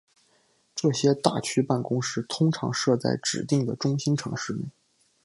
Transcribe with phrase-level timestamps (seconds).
[0.73, 4.65] 这些大区办公室通常设在指定的中心城市内。